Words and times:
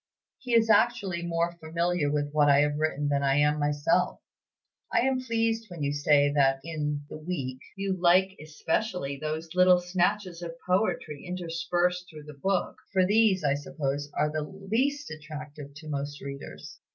He 0.39 0.55
is 0.55 0.67
actually 0.67 1.21
more 1.21 1.51
familiar 1.59 2.09
with 2.11 2.31
what 2.31 2.49
I 2.49 2.61
have 2.61 2.79
written 2.79 3.07
than 3.09 3.21
I 3.21 3.35
am 3.35 3.59
myself. 3.59 4.19
I 4.91 5.01
am 5.01 5.21
pleased 5.21 5.65
when 5.69 5.83
you 5.83 5.93
say 5.93 6.33
that 6.33 6.59
in 6.63 7.03
'The 7.07 7.19
Week' 7.19 7.61
you 7.75 7.95
like 8.01 8.35
especially 8.41 9.17
'those 9.21 9.53
little 9.53 9.79
snatches 9.79 10.41
of 10.41 10.55
poetry 10.65 11.23
interspersed 11.23 12.09
through 12.09 12.23
the 12.23 12.33
book;' 12.41 12.79
for 12.91 13.05
these, 13.05 13.43
I 13.43 13.53
suppose, 13.53 14.09
are 14.15 14.31
the 14.31 14.41
least 14.41 15.11
attractive 15.11 15.75
to 15.75 15.87
most 15.89 16.19
readers. 16.19 16.79